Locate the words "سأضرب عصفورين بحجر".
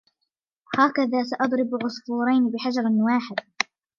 1.31-2.81